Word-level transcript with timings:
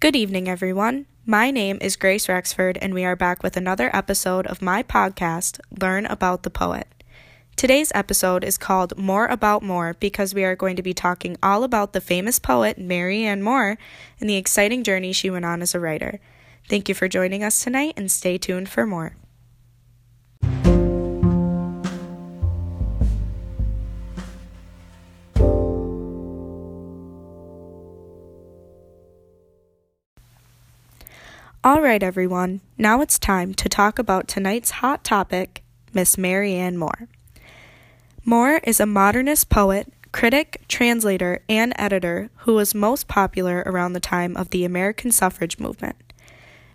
Good 0.00 0.14
evening, 0.14 0.48
everyone. 0.48 1.06
My 1.26 1.50
name 1.50 1.78
is 1.80 1.96
Grace 1.96 2.28
Rexford, 2.28 2.78
and 2.80 2.94
we 2.94 3.04
are 3.04 3.16
back 3.16 3.42
with 3.42 3.56
another 3.56 3.90
episode 3.92 4.46
of 4.46 4.62
my 4.62 4.84
podcast, 4.84 5.58
Learn 5.76 6.06
About 6.06 6.44
the 6.44 6.50
Poet. 6.50 6.86
Today's 7.56 7.90
episode 7.96 8.44
is 8.44 8.56
called 8.58 8.96
More 8.96 9.26
About 9.26 9.64
More 9.64 9.96
because 9.98 10.34
we 10.34 10.44
are 10.44 10.54
going 10.54 10.76
to 10.76 10.84
be 10.84 10.94
talking 10.94 11.36
all 11.42 11.64
about 11.64 11.94
the 11.94 12.00
famous 12.00 12.38
poet 12.38 12.78
Marianne 12.78 13.42
Moore 13.42 13.76
and 14.20 14.30
the 14.30 14.36
exciting 14.36 14.84
journey 14.84 15.12
she 15.12 15.30
went 15.30 15.44
on 15.44 15.62
as 15.62 15.74
a 15.74 15.80
writer. 15.80 16.20
Thank 16.68 16.88
you 16.88 16.94
for 16.94 17.08
joining 17.08 17.42
us 17.42 17.64
tonight, 17.64 17.94
and 17.96 18.08
stay 18.08 18.38
tuned 18.38 18.68
for 18.68 18.86
more. 18.86 19.16
All 31.64 31.82
right, 31.82 32.04
everyone, 32.04 32.60
now 32.78 33.00
it's 33.00 33.18
time 33.18 33.52
to 33.54 33.68
talk 33.68 33.98
about 33.98 34.28
tonight's 34.28 34.70
hot 34.70 35.02
topic, 35.02 35.64
Miss 35.92 36.16
Marianne 36.16 36.78
Moore. 36.78 37.08
Moore 38.24 38.60
is 38.62 38.78
a 38.78 38.86
modernist 38.86 39.48
poet, 39.48 39.92
critic, 40.12 40.62
translator, 40.68 41.42
and 41.48 41.72
editor 41.76 42.30
who 42.36 42.54
was 42.54 42.76
most 42.76 43.08
popular 43.08 43.64
around 43.66 43.92
the 43.92 44.00
time 44.00 44.36
of 44.36 44.50
the 44.50 44.64
American 44.64 45.10
suffrage 45.10 45.58
movement. 45.58 45.96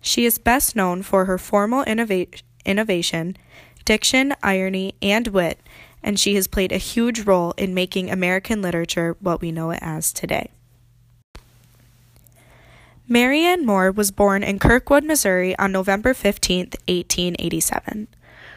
She 0.00 0.24
is 0.24 0.38
best 0.38 0.74
known 0.74 1.02
for 1.02 1.26
her 1.26 1.36
formal 1.36 1.84
innova- 1.84 2.40
innovation, 2.64 3.36
diction, 3.84 4.34
irony, 4.42 4.94
and 5.02 5.28
wit, 5.28 5.60
and 6.02 6.18
she 6.18 6.36
has 6.36 6.46
played 6.46 6.72
a 6.72 6.78
huge 6.78 7.26
role 7.26 7.52
in 7.58 7.74
making 7.74 8.10
American 8.10 8.62
literature 8.62 9.14
what 9.20 9.42
we 9.42 9.52
know 9.52 9.72
it 9.72 9.80
as 9.82 10.10
today. 10.10 10.52
Marianne 13.12 13.66
Moore 13.66 13.90
was 13.90 14.12
born 14.12 14.44
in 14.44 14.60
Kirkwood, 14.60 15.02
Missouri 15.02 15.58
on 15.58 15.72
November 15.72 16.14
15, 16.14 16.66
1887. 16.86 18.06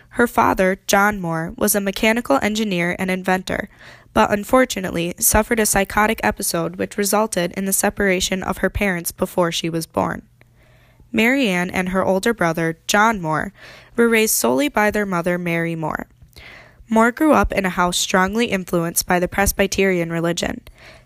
Her 0.10 0.28
father, 0.28 0.78
John 0.86 1.20
Moore, 1.20 1.56
was 1.58 1.74
a 1.74 1.82
mechanical 1.82 2.38
engineer 2.40 2.96
and 3.00 3.10
inventor, 3.10 3.68
but 4.14 4.30
unfortunately 4.30 5.16
suffered 5.18 5.60
a 5.60 5.66
psychotic 5.66 6.20
episode 6.22 6.76
which 6.76 7.00
resulted 7.00 7.52
in 7.54 7.66
the 7.66 7.74
separation 7.74 8.44
of 8.44 8.58
her 8.58 8.70
parents 8.70 9.12
before 9.12 9.52
she 9.52 9.72
was 9.72 9.88
born. 9.88 10.22
Marianne 11.12 11.72
and 11.72 11.90
her 11.90 12.06
older 12.06 12.32
brother, 12.32 12.78
John 12.86 13.20
Moore, 13.20 13.54
were 13.96 14.08
raised 14.08 14.36
solely 14.36 14.70
by 14.70 14.92
their 14.92 15.08
mother, 15.08 15.40
Mary 15.40 15.74
Moore. 15.76 16.06
Moore 16.90 17.12
grew 17.12 17.34
up 17.34 17.52
in 17.52 17.66
a 17.66 17.70
house 17.70 17.98
strongly 17.98 18.48
influenced 18.48 19.08
by 19.08 19.20
the 19.20 19.28
Presbyterian 19.28 20.12
religion. 20.12 20.62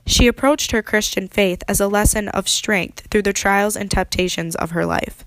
She 0.06 0.28
approached 0.28 0.72
her 0.72 0.81
Christian 0.81 1.28
faith 1.28 1.64
as 1.67 1.80
a 1.80 1.88
lesson 1.88 2.30
of 2.30 2.50
strength 2.50 3.08
through 3.11 3.22
the 3.22 3.34
trials 3.34 3.75
and 3.75 3.89
temptations 3.89 4.56
of 4.56 4.72
her 4.72 4.86
life. 4.86 5.23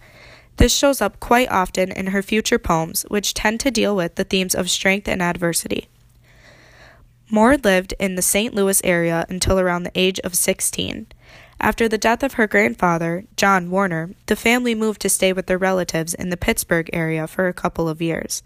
This 0.57 0.77
shows 0.77 1.01
up 1.01 1.21
quite 1.21 1.51
often 1.51 1.91
in 1.93 2.09
her 2.09 2.23
future 2.23 2.59
poems, 2.59 3.05
which 3.09 3.33
tend 3.33 3.61
to 3.61 3.71
deal 3.71 3.97
with 3.97 4.17
the 4.17 4.25
themes 4.25 4.55
of 4.55 4.69
strength 4.69 5.09
and 5.09 5.23
adversity. 5.23 5.89
Moore 7.31 7.57
lived 7.57 7.95
in 8.01 8.17
the 8.17 8.23
St. 8.23 8.55
Louis 8.55 8.83
area 8.85 9.25
until 9.29 9.59
around 9.61 9.85
the 9.85 9.93
age 9.95 10.19
of 10.21 10.35
16. 10.35 11.07
After 11.61 11.89
the 11.89 11.97
death 11.97 12.23
of 12.23 12.35
her 12.35 12.47
grandfather, 12.47 13.25
John 13.37 13.71
Warner, 13.71 14.11
the 14.27 14.35
family 14.35 14.75
moved 14.75 15.01
to 15.03 15.09
stay 15.09 15.33
with 15.33 15.47
their 15.47 15.59
relatives 15.59 16.13
in 16.13 16.31
the 16.31 16.37
Pittsburgh 16.37 16.91
area 16.93 17.27
for 17.27 17.47
a 17.47 17.55
couple 17.55 17.89
of 17.89 18.03
years. 18.03 18.43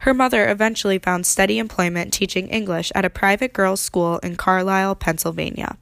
Her 0.00 0.14
mother 0.14 0.48
eventually 0.48 0.98
found 0.98 1.26
steady 1.26 1.58
employment 1.58 2.12
teaching 2.12 2.48
English 2.48 2.90
at 2.94 3.04
a 3.04 3.10
private 3.10 3.52
girls' 3.52 3.82
school 3.82 4.18
in 4.18 4.36
Carlisle, 4.36 4.94
Pennsylvania. 4.94 5.76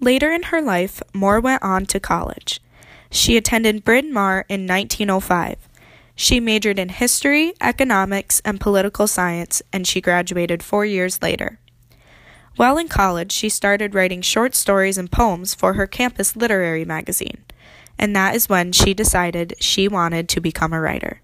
Later 0.00 0.32
in 0.32 0.44
her 0.44 0.62
life, 0.62 1.02
Moore 1.12 1.38
went 1.38 1.62
on 1.62 1.84
to 1.86 2.00
college. 2.00 2.60
She 3.10 3.36
attended 3.36 3.84
Bryn 3.84 4.10
Mawr 4.10 4.46
in 4.48 4.66
1905. 4.66 5.56
She 6.16 6.40
majored 6.40 6.78
in 6.78 6.88
history, 6.88 7.52
economics, 7.60 8.40
and 8.46 8.58
political 8.58 9.06
science, 9.06 9.60
and 9.70 9.86
she 9.86 10.00
graduated 10.00 10.62
four 10.62 10.86
years 10.86 11.20
later. 11.20 11.58
While 12.56 12.78
in 12.78 12.88
college, 12.88 13.32
she 13.32 13.50
started 13.50 13.94
writing 13.94 14.22
short 14.22 14.54
stories 14.54 14.96
and 14.96 15.12
poems 15.12 15.54
for 15.54 15.74
her 15.74 15.86
campus 15.86 16.36
literary 16.36 16.86
magazine 16.86 17.44
and 17.98 18.14
that 18.16 18.34
is 18.34 18.48
when 18.48 18.72
she 18.72 18.94
decided 18.94 19.54
she 19.58 19.88
wanted 19.88 20.28
to 20.28 20.40
become 20.40 20.72
a 20.72 20.80
writer. 20.80 21.20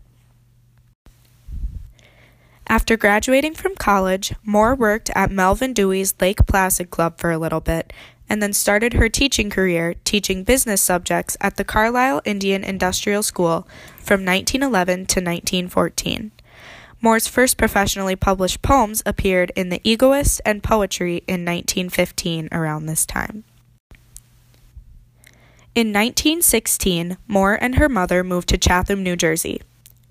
After 2.68 2.98
graduating 2.98 3.54
from 3.54 3.74
college, 3.76 4.34
Moore 4.44 4.74
worked 4.74 5.10
at 5.14 5.30
Melvin 5.30 5.72
Dewey's 5.72 6.14
Lake 6.20 6.46
Placid 6.46 6.90
Club 6.90 7.18
for 7.18 7.30
a 7.30 7.38
little 7.38 7.60
bit 7.60 7.92
and 8.28 8.42
then 8.42 8.52
started 8.52 8.92
her 8.92 9.08
teaching 9.08 9.48
career 9.48 9.94
teaching 10.04 10.44
business 10.44 10.82
subjects 10.82 11.36
at 11.40 11.56
the 11.56 11.64
Carlisle 11.64 12.20
Indian 12.26 12.62
Industrial 12.62 13.22
School 13.22 13.66
from 13.96 14.24
1911 14.24 15.06
to 15.06 15.20
1914. 15.20 16.32
Moore's 17.00 17.28
first 17.28 17.56
professionally 17.56 18.16
published 18.16 18.60
poems 18.60 19.02
appeared 19.06 19.52
in 19.56 19.68
The 19.68 19.80
Egoist 19.84 20.40
and 20.44 20.62
Poetry 20.62 21.18
in 21.26 21.44
1915 21.44 22.48
around 22.52 22.86
this 22.86 23.06
time. 23.06 23.44
In 25.78 25.92
1916, 25.92 27.18
Moore 27.28 27.56
and 27.62 27.76
her 27.76 27.88
mother 27.88 28.24
moved 28.24 28.48
to 28.48 28.58
Chatham, 28.58 29.04
New 29.04 29.14
Jersey. 29.14 29.62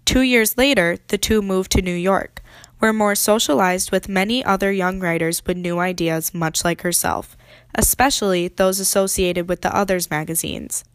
Two 0.05 0.21
years 0.21 0.57
later, 0.57 0.97
the 1.09 1.17
two 1.17 1.41
moved 1.41 1.73
to 1.73 1.81
New 1.81 1.93
York, 1.93 2.41
where 2.79 2.93
Moore 2.93 3.15
socialized 3.15 3.91
with 3.91 4.07
many 4.07 4.41
other 4.45 4.71
young 4.71 5.01
writers 5.01 5.45
with 5.45 5.57
new 5.57 5.79
ideas, 5.79 6.33
much 6.33 6.63
like 6.63 6.83
herself, 6.83 7.35
especially 7.75 8.47
those 8.47 8.79
associated 8.79 9.49
with 9.49 9.59
the 9.59 9.75
Others 9.75 10.09
magazines. 10.09 10.85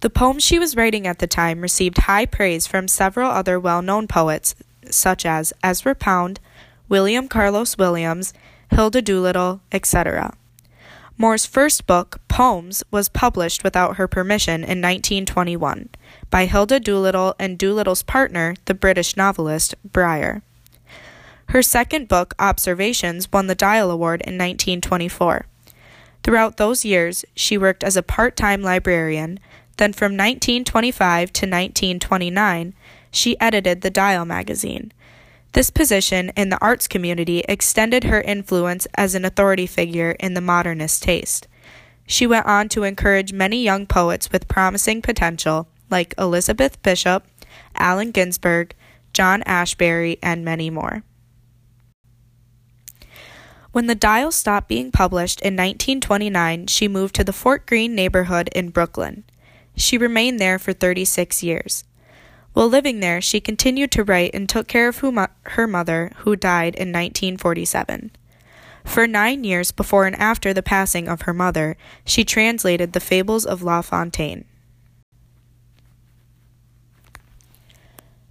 The 0.00 0.10
poems 0.10 0.42
she 0.42 0.58
was 0.58 0.74
writing 0.74 1.06
at 1.06 1.20
the 1.20 1.28
time 1.28 1.60
received 1.60 1.98
high 1.98 2.26
praise 2.26 2.66
from 2.66 2.88
several 2.88 3.30
other 3.30 3.60
well 3.60 3.82
known 3.82 4.08
poets, 4.08 4.56
such 4.90 5.24
as 5.24 5.52
Ezra 5.62 5.94
Pound, 5.94 6.40
William 6.88 7.28
Carlos 7.28 7.78
Williams, 7.78 8.34
Hilda 8.72 9.00
Doolittle, 9.00 9.60
etc. 9.70 10.36
Moore's 11.20 11.44
first 11.44 11.84
book, 11.88 12.20
Poems, 12.28 12.84
was 12.92 13.08
published 13.08 13.64
without 13.64 13.96
her 13.96 14.06
permission 14.06 14.62
in 14.62 14.80
1921 14.80 15.88
by 16.30 16.46
Hilda 16.46 16.78
Doolittle 16.78 17.34
and 17.40 17.58
Doolittle's 17.58 18.04
partner, 18.04 18.54
the 18.66 18.74
British 18.74 19.16
novelist 19.16 19.74
Bryher. 19.84 20.42
Her 21.48 21.60
second 21.60 22.06
book, 22.06 22.34
Observations, 22.38 23.32
won 23.32 23.48
the 23.48 23.56
Dial 23.56 23.90
Award 23.90 24.20
in 24.20 24.34
1924. 24.34 25.46
Throughout 26.22 26.56
those 26.56 26.84
years, 26.84 27.24
she 27.34 27.58
worked 27.58 27.82
as 27.82 27.96
a 27.96 28.02
part 28.02 28.36
time 28.36 28.62
librarian. 28.62 29.40
Then, 29.76 29.92
from 29.92 30.12
1925 30.12 31.32
to 31.32 31.46
1929, 31.46 32.74
she 33.10 33.40
edited 33.40 33.80
the 33.80 33.90
Dial 33.90 34.24
magazine. 34.24 34.92
This 35.58 35.70
position 35.70 36.30
in 36.36 36.50
the 36.50 36.58
arts 36.62 36.86
community 36.86 37.40
extended 37.48 38.04
her 38.04 38.20
influence 38.20 38.86
as 38.94 39.16
an 39.16 39.24
authority 39.24 39.66
figure 39.66 40.12
in 40.20 40.34
the 40.34 40.40
modernist 40.40 41.02
taste. 41.02 41.48
She 42.06 42.28
went 42.28 42.46
on 42.46 42.68
to 42.68 42.84
encourage 42.84 43.32
many 43.32 43.64
young 43.64 43.84
poets 43.84 44.30
with 44.30 44.46
promising 44.46 45.02
potential, 45.02 45.66
like 45.90 46.14
Elizabeth 46.16 46.80
Bishop, 46.82 47.26
Allen 47.74 48.12
Ginsberg, 48.12 48.72
John 49.12 49.42
Ashbery, 49.48 50.20
and 50.22 50.44
many 50.44 50.70
more. 50.70 51.02
When 53.72 53.88
the 53.88 53.96
Dial 53.96 54.30
stopped 54.30 54.68
being 54.68 54.92
published 54.92 55.40
in 55.40 55.54
1929, 55.54 56.68
she 56.68 56.86
moved 56.86 57.16
to 57.16 57.24
the 57.24 57.32
Fort 57.32 57.66
Greene 57.66 57.96
neighborhood 57.96 58.48
in 58.54 58.70
Brooklyn. 58.70 59.24
She 59.74 59.98
remained 59.98 60.38
there 60.38 60.60
for 60.60 60.72
36 60.72 61.42
years. 61.42 61.82
While 62.58 62.70
living 62.70 62.98
there, 62.98 63.20
she 63.20 63.40
continued 63.40 63.92
to 63.92 64.02
write 64.02 64.34
and 64.34 64.48
took 64.48 64.66
care 64.66 64.88
of 64.88 64.98
her 64.98 65.66
mother, 65.68 66.10
who 66.16 66.34
died 66.34 66.74
in 66.74 66.88
1947. 66.88 68.10
For 68.84 69.06
nine 69.06 69.44
years 69.44 69.70
before 69.70 70.06
and 70.06 70.16
after 70.16 70.52
the 70.52 70.60
passing 70.60 71.06
of 71.06 71.22
her 71.22 71.32
mother, 71.32 71.76
she 72.04 72.24
translated 72.24 72.94
the 72.94 72.98
Fables 72.98 73.46
of 73.46 73.62
La 73.62 73.80
Fontaine. 73.80 74.44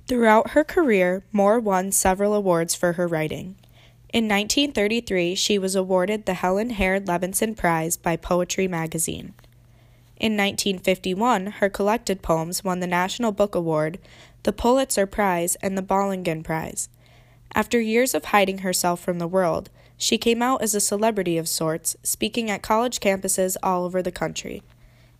Throughout 0.09 0.50
her 0.50 0.65
career, 0.65 1.24
Moore 1.31 1.62
won 1.62 1.94
several 1.94 2.33
awards 2.33 2.75
for 2.75 2.94
her 2.94 3.07
writing. 3.07 3.56
In 4.12 4.25
1933, 4.25 5.35
she 5.35 5.57
was 5.57 5.74
awarded 5.74 6.25
the 6.25 6.33
Helen 6.33 6.71
Haire 6.71 7.00
Levinson 7.00 7.56
Prize 7.56 7.95
by 7.95 8.18
Poetry 8.18 8.68
Magazine. 8.68 9.35
In 10.19 10.33
1951, 10.33 11.45
her 11.45 11.69
collected 11.69 12.23
poems 12.23 12.63
won 12.63 12.79
the 12.79 12.87
National 12.87 13.31
Book 13.31 13.53
Award, 13.53 13.99
the 14.43 14.51
Pulitzer 14.51 15.05
Prize, 15.05 15.55
and 15.61 15.77
the 15.77 15.83
Bollingen 15.83 16.43
Prize. 16.43 16.89
After 17.53 17.79
years 17.79 18.15
of 18.15 18.25
hiding 18.25 18.59
herself 18.59 18.99
from 18.99 19.19
the 19.19 19.27
world, 19.27 19.69
she 19.95 20.17
came 20.17 20.41
out 20.41 20.61
as 20.61 20.73
a 20.73 20.79
celebrity 20.79 21.37
of 21.37 21.47
sorts, 21.47 21.95
speaking 22.03 22.49
at 22.49 22.61
college 22.61 22.99
campuses 22.99 23.57
all 23.61 23.85
over 23.85 24.01
the 24.01 24.11
country. 24.11 24.63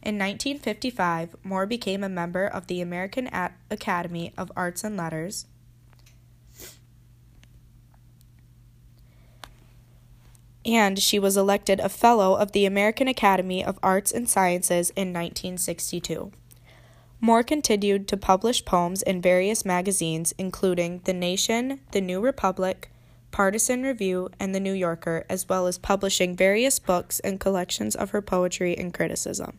In 0.01 0.17
1955, 0.17 1.35
Moore 1.44 1.65
became 1.65 2.03
a 2.03 2.09
member 2.09 2.45
of 2.45 2.67
the 2.67 2.81
American 2.81 3.29
Academy 3.69 4.33
of 4.38 4.51
Arts 4.55 4.83
and 4.83 4.97
Letters. 4.97 5.45
And 10.68 11.00
she 11.00 11.18
was 11.18 11.38
elected 11.38 11.80
a 11.80 11.88
Fellow 11.88 12.36
of 12.36 12.52
the 12.52 12.66
American 12.66 13.08
Academy 13.08 13.64
of 13.64 13.80
Arts 13.81 14.12
and 14.12 14.30
Sciences 14.30 14.90
in 14.92 15.14
1962. 15.14 16.31
Moore 17.22 17.42
continued 17.42 18.08
to 18.10 18.18
publish 18.18 18.66
poems 18.66 19.02
in 19.02 19.22
various 19.22 19.66
magazines, 19.66 20.36
including 20.38 21.02
The 21.06 21.14
Nation, 21.14 21.80
The 21.92 22.02
New 22.02 22.19
Republic, 22.19 22.92
Partisan 23.31 23.81
Review, 23.81 24.30
and 24.40 24.54
The 24.54 24.60
New 24.60 24.74
Yorker, 24.74 25.25
as 25.30 25.48
well 25.48 25.66
as 25.66 25.78
publishing 25.78 26.36
various 26.36 26.78
books 26.78 27.19
and 27.22 27.40
collections 27.40 27.96
of 27.96 28.12
her 28.12 28.22
poetry 28.22 28.78
and 28.78 28.94
criticism. 28.94 29.58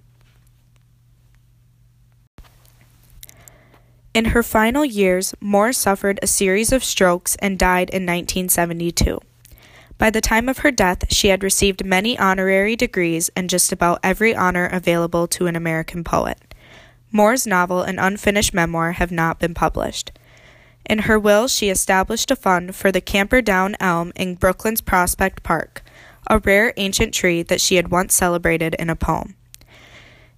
In 4.15 4.27
her 4.27 4.43
final 4.43 4.85
years, 4.85 5.35
Moore 5.41 5.73
suffered 5.73 6.19
a 6.23 6.27
series 6.27 6.73
of 6.73 6.85
strokes 6.85 7.37
and 7.37 7.59
died 7.59 7.89
in 7.91 8.05
1972. 8.05 9.21
By 9.99 10.11
the 10.11 10.21
time 10.21 10.49
of 10.49 10.59
her 10.59 10.71
death, 10.71 11.12
she 11.12 11.29
had 11.29 11.43
received 11.43 11.85
many 11.85 12.17
honorary 12.17 12.77
degrees 12.77 13.31
and 13.35 13.50
just 13.50 13.73
about 13.73 13.99
every 14.05 14.35
honor 14.35 14.67
available 14.67 15.27
to 15.29 15.49
an 15.49 15.56
American 15.56 16.05
poet. 16.05 16.39
Moore's 17.11 17.47
novel 17.47 17.83
and 17.83 17.99
unfinished 17.99 18.55
memoir 18.55 18.93
have 18.93 19.11
not 19.11 19.41
been 19.41 19.55
published. 19.55 20.12
In 20.89 21.00
her 21.00 21.19
will, 21.19 21.49
she 21.49 21.69
established 21.69 22.31
a 22.31 22.37
fund 22.37 22.77
for 22.77 22.93
the 22.93 23.00
Camperdown 23.00 23.77
elm 23.81 24.12
in 24.15 24.37
Brooklyn's 24.37 24.81
Prospect 24.81 25.43
Park, 25.43 25.83
a 26.29 26.39
rare 26.39 26.73
ancient 26.77 27.12
tree 27.12 27.43
that 27.43 27.61
she 27.61 27.75
had 27.75 27.91
once 27.91 28.15
celebrated 28.15 28.75
in 28.79 28.89
a 28.89 28.97
poem. 28.97 29.35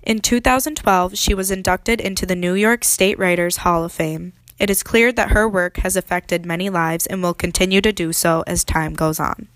In 0.02 0.20
2012, 0.20 1.18
she 1.18 1.34
was 1.34 1.50
inducted 1.50 2.00
into 2.00 2.24
the 2.24 2.34
New 2.34 2.54
York 2.54 2.82
State 2.82 3.18
Writers 3.18 3.58
Hall 3.58 3.84
of 3.84 3.92
Fame. 3.92 4.32
It 4.60 4.68
is 4.68 4.82
clear 4.82 5.10
that 5.10 5.30
her 5.30 5.48
work 5.48 5.78
has 5.78 5.96
affected 5.96 6.44
many 6.44 6.68
lives 6.68 7.06
and 7.06 7.22
will 7.22 7.32
continue 7.32 7.80
to 7.80 7.92
do 7.92 8.12
so 8.12 8.44
as 8.46 8.62
time 8.62 8.92
goes 8.92 9.18
on. 9.18 9.48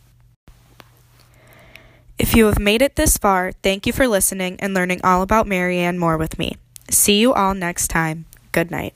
If 2.19 2.35
you 2.35 2.47
have 2.47 2.59
made 2.59 2.81
it 2.81 2.97
this 2.97 3.19
far, 3.19 3.53
thank 3.53 3.87
you 3.87 3.93
for 3.93 4.09
listening 4.09 4.57
and 4.61 4.73
learning 4.73 5.03
all 5.05 5.21
about 5.21 5.47
Marianne 5.47 5.99
Moore 5.99 6.17
with 6.17 6.39
me. 6.39 6.57
See 6.89 7.21
you 7.21 7.35
all 7.35 7.53
next 7.53 7.89
time. 7.89 8.25
Good 8.53 8.71
night. 8.71 8.95